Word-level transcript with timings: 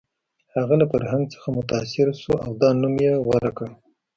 هغه 0.55 0.73
له 0.79 0.85
فرهنګ 0.91 1.23
څخه 1.33 1.47
متاثر 1.57 2.07
شو 2.21 2.33
او 2.45 2.51
دا 2.61 2.69
نوم 2.81 2.93
یې 3.05 3.13
غوره 3.25 3.51
کړ 3.57 3.69